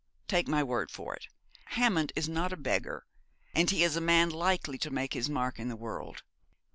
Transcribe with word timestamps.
Take 0.27 0.47
my 0.47 0.63
word 0.63 0.89
for 0.89 1.13
it, 1.15 1.27
Hammond 1.75 2.11
is 2.15 2.27
not 2.27 2.51
a 2.51 2.57
beggar, 2.57 3.05
and 3.53 3.69
he 3.69 3.83
is 3.83 3.95
a 3.95 4.01
man 4.01 4.31
likely 4.31 4.79
to 4.79 4.89
make 4.89 5.13
his 5.13 5.29
mark 5.29 5.59
in 5.59 5.67
the 5.69 5.75
world. 5.75 6.23